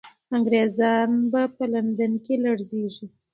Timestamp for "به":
1.31-1.41